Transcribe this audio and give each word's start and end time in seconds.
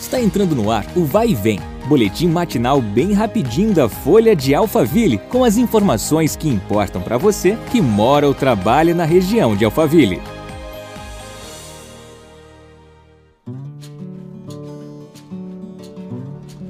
Está 0.00 0.20
entrando 0.20 0.54
no 0.54 0.70
ar 0.70 0.86
o 0.96 1.04
Vai 1.04 1.30
e 1.30 1.34
Vem, 1.34 1.58
boletim 1.88 2.28
matinal 2.28 2.80
bem 2.80 3.12
rapidinho 3.12 3.74
da 3.74 3.88
Folha 3.88 4.34
de 4.34 4.54
Alphaville, 4.54 5.18
com 5.18 5.42
as 5.42 5.56
informações 5.56 6.36
que 6.36 6.48
importam 6.48 7.02
para 7.02 7.18
você 7.18 7.58
que 7.72 7.80
mora 7.80 8.26
ou 8.26 8.32
trabalha 8.32 8.94
na 8.94 9.04
região 9.04 9.56
de 9.56 9.64
Alphaville. 9.64 10.22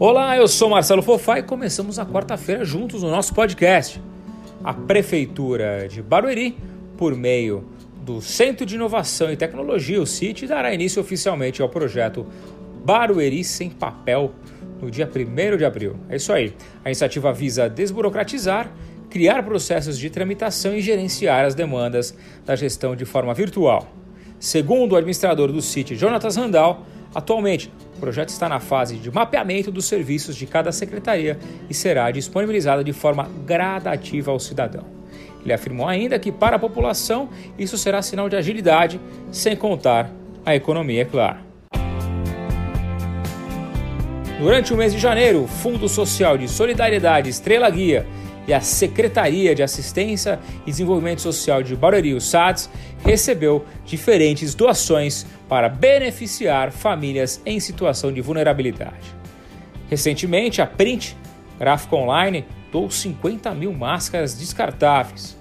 Olá, 0.00 0.36
eu 0.36 0.48
sou 0.48 0.70
Marcelo 0.70 1.02
Fofá 1.02 1.38
e 1.38 1.42
começamos 1.42 1.98
a 1.98 2.06
quarta-feira 2.06 2.64
juntos 2.64 3.02
no 3.02 3.10
nosso 3.10 3.34
podcast. 3.34 4.00
A 4.64 4.72
Prefeitura 4.72 5.86
de 5.86 6.00
Barueri, 6.02 6.56
por 6.96 7.14
meio 7.14 7.64
do 8.00 8.22
Centro 8.22 8.64
de 8.64 8.76
Inovação 8.76 9.30
e 9.30 9.36
Tecnologia, 9.36 10.00
o 10.00 10.06
CIT, 10.06 10.46
dará 10.46 10.72
início 10.72 10.98
oficialmente 11.02 11.60
ao 11.60 11.68
projeto 11.68 12.26
Barueri 12.84 13.44
sem 13.44 13.70
papel 13.70 14.32
no 14.80 14.90
dia 14.90 15.08
1 15.08 15.56
de 15.56 15.64
abril. 15.64 15.96
É 16.08 16.16
isso 16.16 16.32
aí. 16.32 16.54
A 16.84 16.88
iniciativa 16.88 17.32
visa 17.32 17.68
desburocratizar, 17.68 18.72
criar 19.10 19.42
processos 19.42 19.98
de 19.98 20.10
tramitação 20.10 20.74
e 20.74 20.80
gerenciar 20.80 21.44
as 21.44 21.54
demandas 21.54 22.14
da 22.44 22.54
gestão 22.54 22.94
de 22.94 23.04
forma 23.04 23.34
virtual. 23.34 23.88
Segundo 24.38 24.92
o 24.92 24.96
administrador 24.96 25.50
do 25.50 25.60
CIT, 25.60 25.96
Jonatas 25.96 26.36
Randall, 26.36 26.86
atualmente 27.14 27.72
o 27.96 28.00
projeto 28.00 28.28
está 28.28 28.48
na 28.48 28.60
fase 28.60 28.96
de 28.96 29.10
mapeamento 29.10 29.72
dos 29.72 29.86
serviços 29.86 30.36
de 30.36 30.46
cada 30.46 30.70
secretaria 30.70 31.38
e 31.68 31.74
será 31.74 32.10
disponibilizado 32.10 32.84
de 32.84 32.92
forma 32.92 33.28
gradativa 33.44 34.30
ao 34.30 34.38
cidadão. 34.38 34.84
Ele 35.42 35.52
afirmou 35.52 35.88
ainda 35.88 36.18
que, 36.18 36.30
para 36.30 36.56
a 36.56 36.58
população, 36.58 37.28
isso 37.58 37.76
será 37.78 38.02
sinal 38.02 38.28
de 38.28 38.36
agilidade, 38.36 39.00
sem 39.32 39.56
contar 39.56 40.10
a 40.44 40.54
economia, 40.54 41.02
é 41.02 41.04
claro. 41.04 41.47
Durante 44.38 44.72
o 44.72 44.76
mês 44.76 44.92
de 44.92 45.00
janeiro, 45.00 45.42
o 45.42 45.48
Fundo 45.48 45.88
Social 45.88 46.38
de 46.38 46.46
Solidariedade 46.46 47.28
Estrela 47.28 47.68
Guia 47.68 48.06
e 48.46 48.54
a 48.54 48.60
Secretaria 48.60 49.52
de 49.52 49.64
Assistência 49.64 50.38
e 50.64 50.70
Desenvolvimento 50.70 51.20
Social 51.20 51.60
de 51.60 51.74
Barueri, 51.74 52.14
o 52.14 52.20
SADS, 52.20 52.70
recebeu 53.04 53.66
diferentes 53.84 54.54
doações 54.54 55.26
para 55.48 55.68
beneficiar 55.68 56.70
famílias 56.70 57.42
em 57.44 57.58
situação 57.58 58.12
de 58.12 58.20
vulnerabilidade. 58.20 59.12
Recentemente, 59.90 60.62
a 60.62 60.66
Print, 60.68 61.16
gráfico 61.58 61.96
online, 61.96 62.44
doou 62.70 62.88
50 62.88 63.52
mil 63.56 63.72
máscaras 63.72 64.34
descartáveis. 64.38 65.36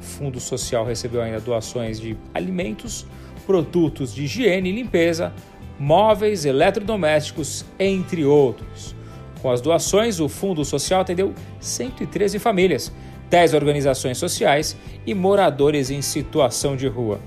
O 0.00 0.02
Fundo 0.02 0.40
Social 0.40 0.84
recebeu 0.84 1.22
ainda 1.22 1.38
doações 1.38 2.00
de 2.00 2.16
alimentos, 2.34 3.06
produtos 3.46 4.12
de 4.12 4.24
higiene 4.24 4.70
e 4.70 4.72
limpeza, 4.72 5.32
móveis, 5.80 6.44
eletrodomésticos, 6.44 7.64
entre 7.78 8.26
outros. 8.26 8.94
Com 9.40 9.50
as 9.50 9.62
doações, 9.62 10.20
o 10.20 10.28
Fundo 10.28 10.62
Social 10.62 11.00
atendeu 11.00 11.32
113 11.58 12.38
famílias, 12.38 12.92
10 13.30 13.54
organizações 13.54 14.18
sociais 14.18 14.76
e 15.06 15.14
moradores 15.14 15.90
em 15.90 16.02
situação 16.02 16.76
de 16.76 16.86
rua. 16.86 17.18